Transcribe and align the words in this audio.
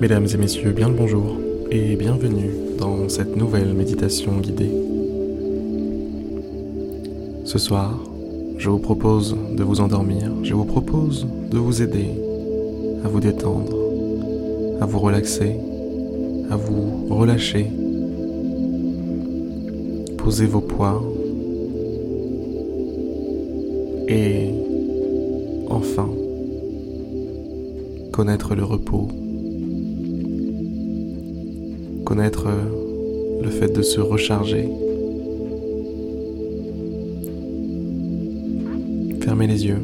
Mesdames 0.00 0.28
et 0.32 0.36
messieurs, 0.36 0.70
bien 0.70 0.88
le 0.88 0.94
bonjour 0.94 1.40
et 1.72 1.96
bienvenue 1.96 2.52
dans 2.78 3.08
cette 3.08 3.36
nouvelle 3.36 3.74
méditation 3.74 4.38
guidée. 4.38 4.70
Ce 7.44 7.58
soir, 7.58 7.98
je 8.58 8.70
vous 8.70 8.78
propose 8.78 9.36
de 9.56 9.64
vous 9.64 9.80
endormir, 9.80 10.30
je 10.44 10.54
vous 10.54 10.66
propose 10.66 11.26
de 11.50 11.58
vous 11.58 11.82
aider 11.82 12.10
à 13.04 13.08
vous 13.08 13.18
détendre, 13.18 13.76
à 14.80 14.86
vous 14.86 15.00
relaxer, 15.00 15.56
à 16.48 16.54
vous 16.54 17.08
relâcher. 17.10 17.66
Posez 20.16 20.46
vos 20.46 20.60
poids 20.60 21.02
et 24.06 24.50
enfin 25.68 26.08
connaître 28.12 28.54
le 28.54 28.62
repos 28.62 29.08
connaître 32.08 32.46
euh, 32.46 33.42
le 33.42 33.50
fait 33.50 33.68
de 33.68 33.82
se 33.82 34.00
recharger. 34.00 34.66
Fermez 39.20 39.46
les 39.46 39.66
yeux 39.66 39.82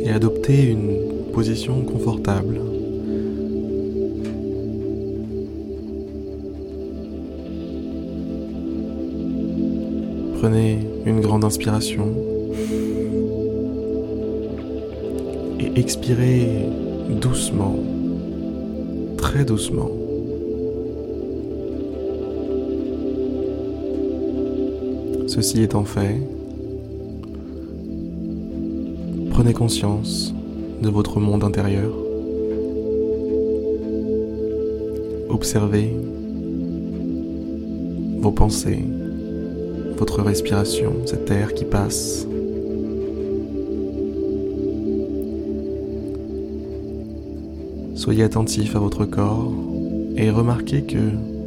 et 0.00 0.08
adoptez 0.08 0.70
une 0.70 1.32
position 1.34 1.82
confortable. 1.82 2.62
Prenez 10.40 10.78
une 11.04 11.20
grande 11.20 11.44
inspiration 11.44 12.06
et 15.60 15.78
expirez 15.78 16.48
doucement, 17.20 17.76
très 19.18 19.44
doucement. 19.44 19.90
Ceci 25.28 25.60
étant 25.62 25.84
fait, 25.84 26.18
prenez 29.30 29.52
conscience 29.52 30.32
de 30.82 30.88
votre 30.88 31.20
monde 31.20 31.44
intérieur. 31.44 31.92
Observez 35.28 35.94
vos 38.20 38.32
pensées, 38.32 38.82
votre 39.98 40.22
respiration, 40.22 40.94
cet 41.04 41.30
air 41.30 41.52
qui 41.52 41.66
passe. 41.66 42.26
Soyez 47.96 48.22
attentif 48.22 48.74
à 48.74 48.78
votre 48.78 49.04
corps 49.04 49.52
et 50.16 50.30
remarquez 50.30 50.84
que 50.84 51.37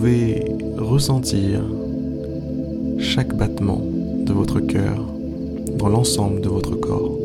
pouvez 0.00 0.42
ressentir 0.78 1.60
chaque 2.98 3.36
battement 3.36 3.82
de 4.24 4.32
votre 4.32 4.58
cœur 4.60 5.04
dans 5.76 5.90
l'ensemble 5.90 6.40
de 6.40 6.48
votre 6.48 6.74
corps. 6.74 7.18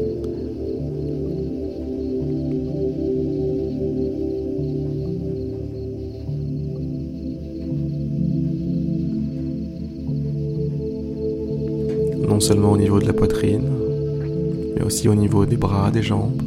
Non 12.28 12.42
seulement 12.42 12.74
au 12.74 12.78
niveau 12.78 13.00
de 13.00 13.06
la 13.06 13.14
poitrine, 13.14 13.70
mais 14.76 14.84
aussi 14.84 15.08
au 15.08 15.16
niveau 15.16 15.46
des 15.46 15.56
bras, 15.56 15.92
des 15.92 16.04
jambes, 16.04 16.42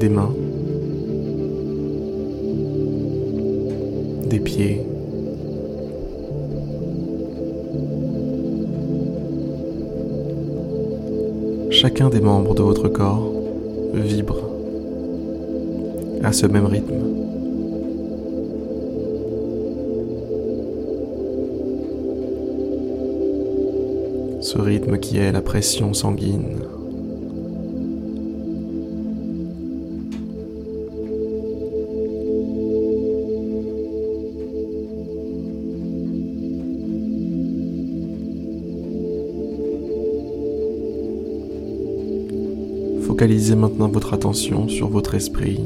des 0.00 0.08
mains. 0.08 0.39
Chacun 11.70 12.10
des 12.10 12.20
membres 12.20 12.54
de 12.54 12.62
votre 12.62 12.88
corps 12.88 13.32
vibre 13.92 14.38
à 16.22 16.32
ce 16.32 16.46
même 16.46 16.66
rythme. 16.66 16.94
Ce 24.40 24.58
rythme 24.58 24.98
qui 24.98 25.18
est 25.18 25.32
la 25.32 25.42
pression 25.42 25.92
sanguine 25.92 26.60
Focalisez 43.20 43.54
maintenant 43.54 43.88
votre 43.88 44.14
attention 44.14 44.66
sur 44.66 44.88
votre 44.88 45.14
esprit. 45.14 45.60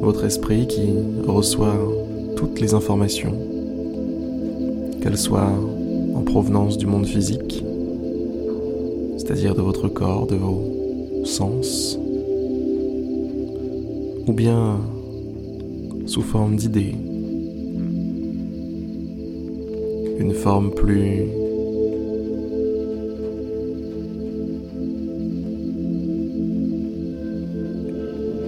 Votre 0.00 0.24
esprit 0.24 0.68
qui 0.68 0.90
reçoit 1.26 1.74
toutes 2.36 2.60
les 2.60 2.74
informations, 2.74 3.34
qu'elles 5.02 5.18
soient 5.18 5.50
en 6.14 6.20
provenance 6.20 6.78
du 6.78 6.86
monde 6.86 7.06
physique, 7.06 7.64
c'est-à-dire 9.16 9.56
de 9.56 9.62
votre 9.62 9.88
corps, 9.88 10.28
de 10.28 10.36
vos 10.36 11.24
sens, 11.24 11.98
ou 14.28 14.32
bien 14.32 14.78
sous 16.06 16.22
forme 16.22 16.54
d'idées, 16.54 16.94
une 20.22 20.34
forme 20.34 20.70
plus 20.70 21.24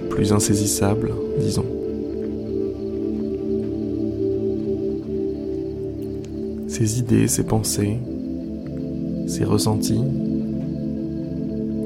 plus 0.09 0.31
insaisissable, 0.31 1.11
disons. 1.37 1.65
Ces 6.69 6.99
idées, 6.99 7.27
ces 7.27 7.43
pensées, 7.43 7.97
ces 9.27 9.43
ressentis 9.43 10.01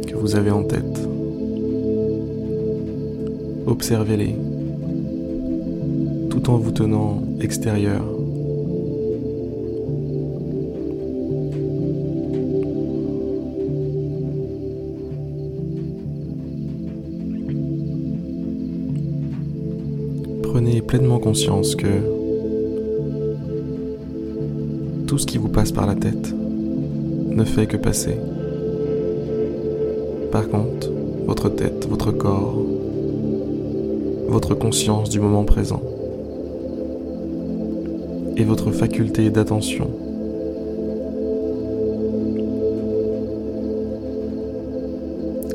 que 0.08 0.16
vous 0.16 0.36
avez 0.36 0.52
en 0.52 0.62
tête, 0.62 1.00
observez-les 3.66 4.36
tout 6.30 6.48
en 6.52 6.58
vous 6.58 6.72
tenant 6.72 7.24
extérieur 7.42 8.19
prenez 20.60 20.82
pleinement 20.82 21.20
conscience 21.20 21.74
que 21.74 21.88
tout 25.08 25.18
ce 25.18 25.26
qui 25.26 25.38
vous 25.38 25.48
passe 25.48 25.72
par 25.72 25.88
la 25.88 25.96
tête 25.96 26.34
ne 27.30 27.46
fait 27.46 27.66
que 27.66 27.78
passer. 27.78 28.18
Par 30.34 30.50
contre, 30.50 30.92
votre 31.26 31.48
tête, 31.48 31.88
votre 31.90 32.12
corps, 32.12 32.62
votre 34.28 34.54
conscience 34.54 35.10
du 35.10 35.22
moment 35.22 35.46
présent 35.46 35.82
et 38.36 38.44
votre 38.44 38.72
faculté 38.72 39.30
d'attention 39.30 39.90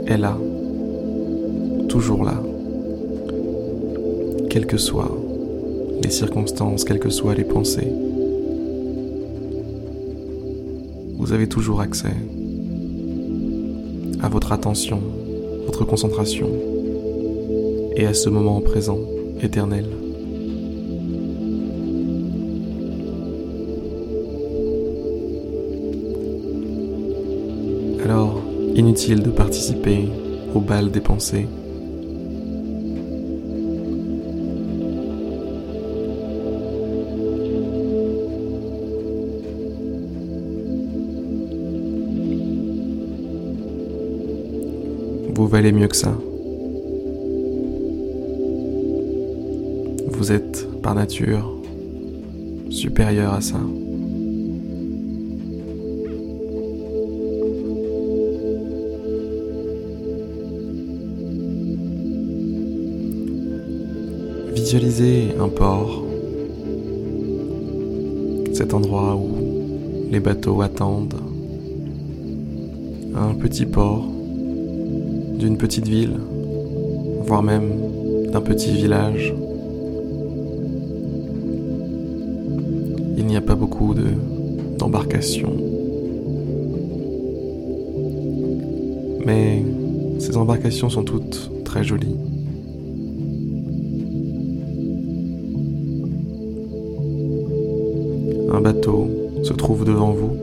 est 0.06 0.16
là, 0.16 0.34
toujours 1.90 2.24
là 2.24 2.40
quelles 4.54 4.66
que 4.66 4.76
soient 4.76 5.10
les 6.04 6.10
circonstances, 6.10 6.84
quelles 6.84 7.00
que 7.00 7.10
soient 7.10 7.34
les 7.34 7.42
pensées. 7.42 7.92
Vous 11.18 11.32
avez 11.32 11.48
toujours 11.48 11.80
accès 11.80 12.14
à 14.22 14.28
votre 14.28 14.52
attention, 14.52 15.00
votre 15.66 15.84
concentration 15.84 16.48
et 17.96 18.06
à 18.06 18.14
ce 18.14 18.28
moment 18.28 18.60
présent 18.60 19.00
éternel. 19.42 19.86
Alors, 28.04 28.40
inutile 28.76 29.24
de 29.24 29.30
participer 29.30 30.04
au 30.54 30.60
bal 30.60 30.92
des 30.92 31.00
pensées 31.00 31.48
Vous 45.36 45.48
valez 45.48 45.72
mieux 45.72 45.88
que 45.88 45.96
ça. 45.96 46.16
Vous 50.06 50.30
êtes, 50.30 50.64
par 50.80 50.94
nature, 50.94 51.56
supérieur 52.70 53.34
à 53.34 53.40
ça. 53.40 53.58
Visualisez 64.54 65.34
un 65.40 65.48
port, 65.48 66.04
cet 68.52 68.72
endroit 68.72 69.16
où 69.16 69.36
les 70.12 70.20
bateaux 70.20 70.62
attendent, 70.62 71.20
un 73.16 73.34
petit 73.34 73.66
port 73.66 74.13
d'une 75.38 75.56
petite 75.56 75.86
ville, 75.86 76.16
voire 77.26 77.42
même 77.42 77.70
d'un 78.32 78.40
petit 78.40 78.72
village. 78.72 79.34
Il 83.16 83.26
n'y 83.26 83.36
a 83.36 83.40
pas 83.40 83.54
beaucoup 83.54 83.94
de 83.94 84.06
d'embarcations. 84.78 85.56
Mais 89.24 89.62
ces 90.18 90.36
embarcations 90.36 90.90
sont 90.90 91.04
toutes 91.04 91.50
très 91.64 91.84
jolies. 91.84 92.16
Un 98.52 98.60
bateau 98.60 99.08
se 99.42 99.52
trouve 99.52 99.84
devant 99.84 100.12
vous. 100.12 100.36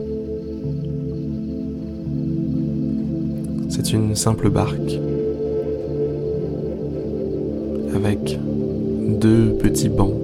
Une 3.92 4.16
simple 4.16 4.48
barque 4.48 4.98
avec 7.94 8.38
deux 9.20 9.52
petits 9.60 9.88
bancs 9.88 10.14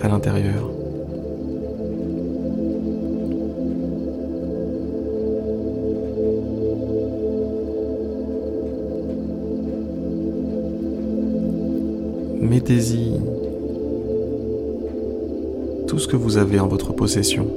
à 0.00 0.08
l'intérieur. 0.08 0.70
Mettez-y 12.40 13.12
tout 15.86 15.98
ce 15.98 16.06
que 16.06 16.16
vous 16.16 16.36
avez 16.36 16.60
en 16.60 16.68
votre 16.68 16.92
possession. 16.92 17.48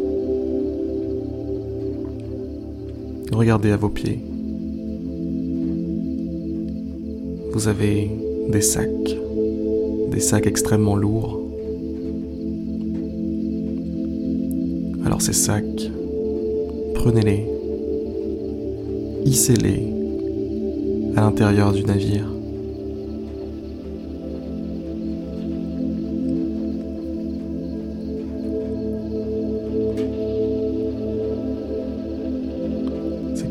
Regardez 3.32 3.72
à 3.72 3.78
vos 3.78 3.90
pieds. 3.90 4.29
Vous 7.60 7.68
avez 7.68 8.10
des 8.48 8.62
sacs, 8.62 9.18
des 10.12 10.22
sacs 10.22 10.48
extrêmement 10.48 10.96
lourds. 10.96 11.42
Alors 15.06 15.22
ces 15.22 15.34
sacs, 15.34 15.92
prenez-les, 16.94 17.46
hissez-les 19.26 19.94
à 21.18 21.20
l'intérieur 21.20 21.74
du 21.74 21.84
navire. 21.84 22.32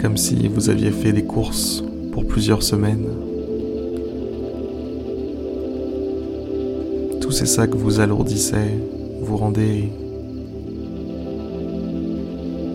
comme 0.00 0.16
si 0.16 0.48
vous 0.48 0.70
aviez 0.70 0.92
fait 0.92 1.12
des 1.12 1.24
courses 1.24 1.82
pour 2.12 2.24
plusieurs 2.24 2.62
semaines. 2.62 3.27
Tous 7.28 7.34
ces 7.34 7.44
sacs 7.44 7.74
vous 7.74 8.00
alourdissaient, 8.00 8.78
vous 9.20 9.36
rendaient 9.36 9.90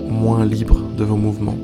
moins 0.07 0.45
libre 0.45 0.79
de 0.95 1.03
vos 1.03 1.15
mouvements. 1.15 1.57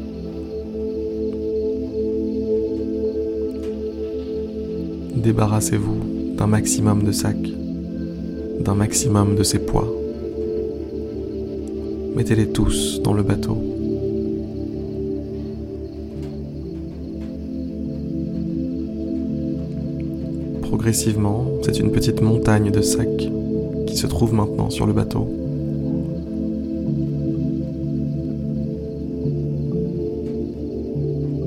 Débarrassez-vous 5.16 6.34
d'un 6.36 6.48
maximum 6.48 7.04
de 7.04 7.12
sacs, 7.12 7.52
d'un 8.60 8.74
maximum 8.74 9.36
de 9.36 9.44
ces 9.44 9.60
poids. 9.60 9.88
Mettez-les 12.16 12.48
tous 12.48 13.02
dans 13.04 13.14
le 13.14 13.22
bateau. 13.22 13.79
Progressivement, 20.70 21.46
c'est 21.64 21.80
une 21.80 21.92
petite 21.92 22.22
montagne 22.22 22.70
de 22.70 22.84
sacs 22.84 23.28
qui 23.88 23.98
se 23.98 24.06
trouve 24.06 24.36
maintenant 24.36 24.70
sur 24.70 24.86
le 24.86 24.94
bateau. 24.94 25.28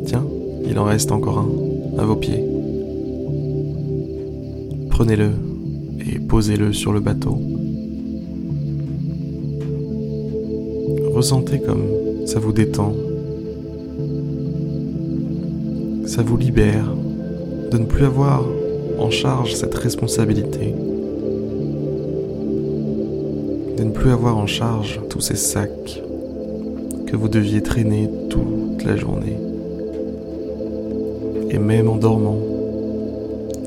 Tiens, 0.06 0.26
il 0.68 0.76
en 0.76 0.82
reste 0.82 1.12
encore 1.12 1.38
un, 1.38 2.00
à 2.00 2.04
vos 2.04 2.16
pieds. 2.16 2.44
Prenez-le 4.90 5.30
et 6.00 6.18
posez-le 6.18 6.72
sur 6.72 6.92
le 6.92 6.98
bateau. 6.98 7.38
Ressentez 11.14 11.60
comme 11.60 12.26
ça 12.26 12.40
vous 12.40 12.52
détend, 12.52 12.92
ça 16.06 16.22
vous 16.22 16.36
libère 16.36 16.92
de 17.70 17.78
ne 17.78 17.84
plus 17.84 18.04
avoir 18.04 18.42
en 18.98 19.10
charge 19.10 19.54
cette 19.54 19.74
responsabilité 19.74 20.74
de 23.76 23.84
ne 23.84 23.90
plus 23.90 24.10
avoir 24.10 24.36
en 24.36 24.46
charge 24.46 25.00
tous 25.08 25.20
ces 25.20 25.36
sacs 25.36 26.02
que 27.06 27.16
vous 27.16 27.28
deviez 27.28 27.62
traîner 27.62 28.08
toute 28.28 28.84
la 28.84 28.96
journée. 28.96 29.36
Et 31.50 31.58
même 31.58 31.88
en 31.88 31.96
dormant, 31.96 32.38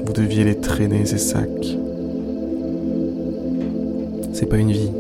vous 0.05 0.13
deviez 0.13 0.43
les 0.43 0.57
traîner, 0.57 1.05
ces 1.05 1.17
sacs. 1.17 1.77
C'est 4.33 4.47
pas 4.47 4.57
une 4.57 4.71
vie. 4.71 4.91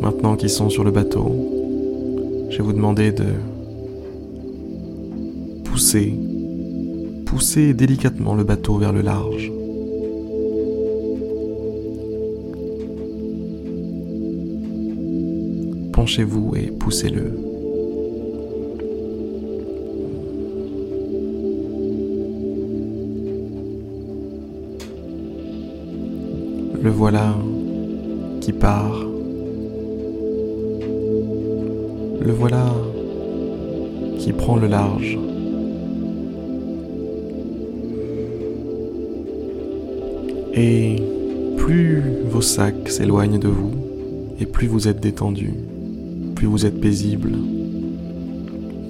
Maintenant 0.00 0.36
qu'ils 0.36 0.50
sont 0.50 0.70
sur 0.70 0.84
le 0.84 0.90
bateau, 0.90 1.30
je 2.50 2.58
vais 2.58 2.64
vous 2.64 2.72
demander 2.72 3.12
de 3.12 3.26
pousser 5.64 6.14
poussez 7.38 7.72
délicatement 7.72 8.34
le 8.34 8.42
bateau 8.42 8.78
vers 8.78 8.92
le 8.92 9.00
large. 9.00 9.52
Penchez-vous 15.92 16.56
et 16.56 16.72
poussez-le. 16.72 17.38
Le 26.82 26.90
voilà 26.90 27.36
qui 28.40 28.52
part. 28.52 29.06
Le 32.20 32.32
voilà 32.32 32.66
qui 34.18 34.32
prend 34.32 34.56
le 34.56 34.66
large. 34.66 35.16
Et 40.54 40.96
plus 41.56 42.02
vos 42.28 42.40
sacs 42.40 42.88
s'éloignent 42.88 43.38
de 43.38 43.48
vous, 43.48 43.72
et 44.40 44.46
plus 44.46 44.66
vous 44.66 44.88
êtes 44.88 45.00
détendu, 45.00 45.54
plus 46.34 46.46
vous 46.46 46.66
êtes 46.66 46.80
paisible, 46.80 47.32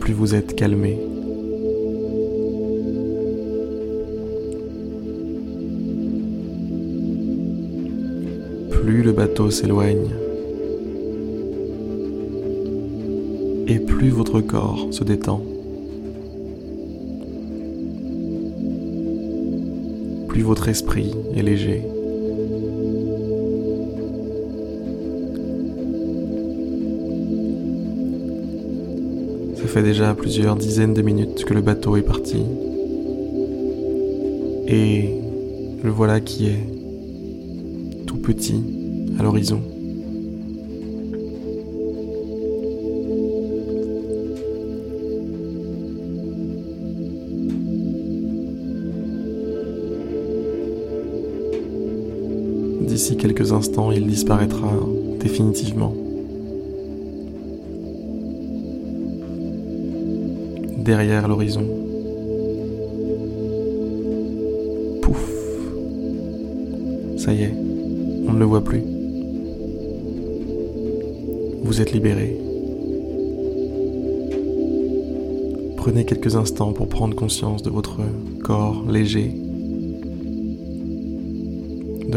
plus 0.00 0.12
vous 0.12 0.34
êtes 0.34 0.54
calmé. 0.54 0.98
Plus 8.70 9.02
le 9.02 9.12
bateau 9.12 9.50
s'éloigne, 9.50 10.08
et 13.66 13.78
plus 13.78 14.08
votre 14.08 14.40
corps 14.40 14.88
se 14.90 15.04
détend. 15.04 15.42
Votre 20.42 20.68
esprit 20.68 21.14
est 21.34 21.42
léger. 21.42 21.82
Ça 29.56 29.66
fait 29.66 29.82
déjà 29.82 30.14
plusieurs 30.14 30.56
dizaines 30.56 30.94
de 30.94 31.02
minutes 31.02 31.44
que 31.44 31.54
le 31.54 31.60
bateau 31.60 31.96
est 31.96 32.02
parti. 32.02 32.42
Et 34.66 35.10
le 35.82 35.90
voilà 35.90 36.20
qui 36.20 36.46
est 36.46 36.66
tout 38.06 38.18
petit 38.18 38.62
à 39.18 39.22
l'horizon. 39.22 39.62
Quelques 53.16 53.52
instants, 53.52 53.90
il 53.92 54.06
disparaîtra 54.06 54.70
définitivement. 55.20 55.94
Derrière 60.78 61.28
l'horizon. 61.28 61.64
Pouf. 65.02 65.30
Ça 67.16 67.32
y 67.32 67.42
est, 67.42 67.54
on 68.26 68.32
ne 68.32 68.38
le 68.38 68.44
voit 68.44 68.64
plus. 68.64 68.82
Vous 71.62 71.80
êtes 71.80 71.92
libéré. 71.92 72.38
Prenez 75.76 76.04
quelques 76.04 76.36
instants 76.36 76.72
pour 76.72 76.88
prendre 76.88 77.14
conscience 77.14 77.62
de 77.62 77.70
votre 77.70 78.00
corps 78.42 78.84
léger, 78.88 79.34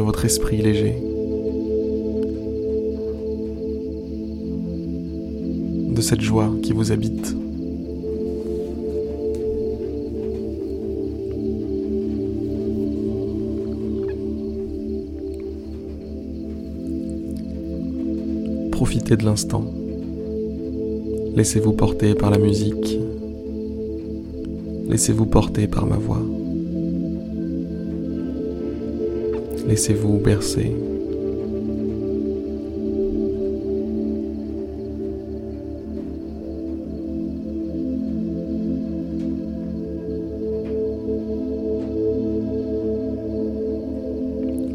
de 0.01 0.03
votre 0.03 0.25
esprit 0.25 0.57
léger, 0.57 0.95
de 5.95 6.01
cette 6.01 6.21
joie 6.21 6.51
qui 6.63 6.73
vous 6.73 6.91
habite. 6.91 7.35
Profitez 18.71 19.17
de 19.17 19.23
l'instant. 19.23 19.63
Laissez-vous 21.35 21.73
porter 21.73 22.15
par 22.15 22.31
la 22.31 22.39
musique. 22.39 22.97
Laissez-vous 24.89 25.27
porter 25.27 25.67
par 25.67 25.85
ma 25.85 25.97
voix. 25.97 26.40
Laissez-vous 29.67 30.17
bercer. 30.17 30.75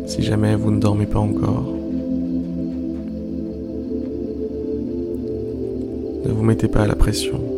Si 0.07 0.23
jamais 0.23 0.55
vous 0.57 0.71
ne 0.71 0.81
dormez 0.81 1.07
pas 1.07 1.19
encore, 1.19 1.65
ne 6.25 6.33
vous 6.33 6.43
mettez 6.43 6.69
pas 6.69 6.83
à 6.83 6.87
la 6.87 6.95
pression. 6.95 7.56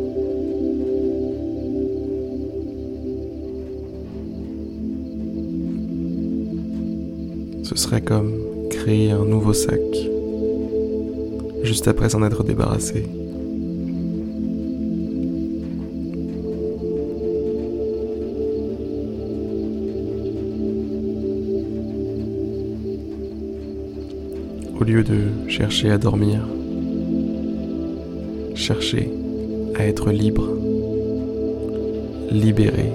Serait 7.79 8.01
comme 8.01 8.33
créer 8.69 9.11
un 9.11 9.23
nouveau 9.23 9.53
sac 9.53 9.79
juste 11.63 11.87
après 11.87 12.09
s'en 12.09 12.23
être 12.23 12.43
débarrassé. 12.43 13.07
Au 24.77 24.83
lieu 24.83 25.03
de 25.03 25.49
chercher 25.49 25.91
à 25.91 25.97
dormir, 25.97 26.45
cherchez 28.55 29.09
à 29.75 29.85
être 29.85 30.11
libre, 30.11 30.49
libéré 32.29 32.91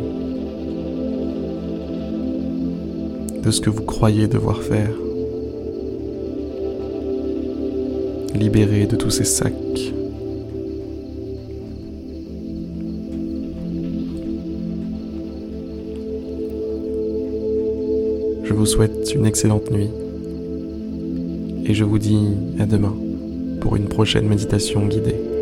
de 3.45 3.51
ce 3.51 3.61
que 3.61 3.69
vous 3.69 3.83
croyez 3.83 4.27
devoir 4.27 4.63
faire. 4.63 4.91
Libéré 8.35 8.87
de 8.87 8.97
tous 8.97 9.11
ces 9.11 9.25
sacs. 9.25 9.53
Je 18.45 18.53
vous 18.55 18.67
souhaite 18.67 19.13
une 19.15 19.27
excellente 19.27 19.71
nuit 19.71 19.91
et 21.67 21.75
je 21.75 21.85
vous 21.85 21.99
dis 21.99 22.29
à 22.59 22.65
demain 22.65 22.95
pour 23.61 23.77
une 23.77 23.89
prochaine 23.89 24.27
méditation 24.27 24.87
guidée. 24.87 25.34